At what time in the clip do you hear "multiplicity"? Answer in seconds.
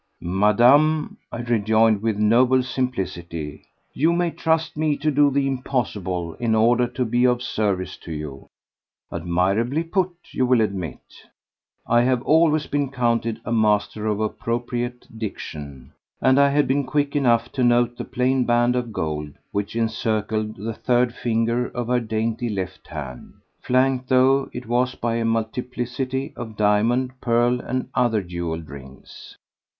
25.25-26.33